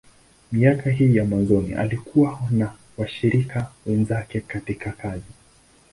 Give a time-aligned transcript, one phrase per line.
[0.51, 5.31] Miaka hii ya mwanzoni, alikuwa na washirika wenzake katika kazi.